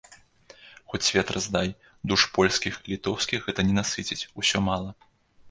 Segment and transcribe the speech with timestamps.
[0.93, 1.69] Хоць свет раздай,
[2.13, 4.91] душ польскіх і літоўскіх гэта не насыціць, усё мала!